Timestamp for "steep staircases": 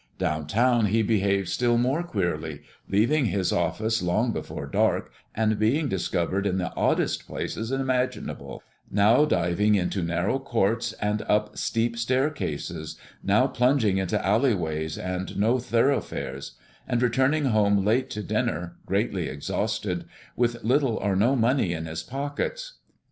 11.55-12.97